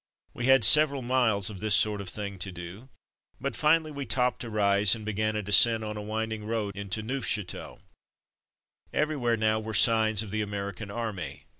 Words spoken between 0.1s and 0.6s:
We